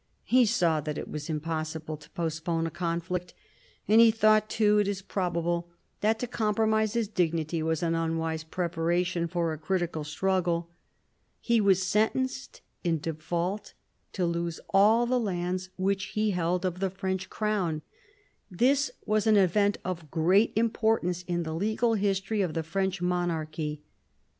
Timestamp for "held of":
16.31-16.79